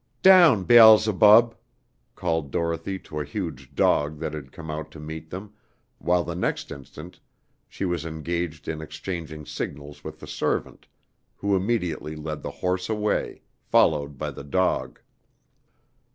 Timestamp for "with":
10.03-10.19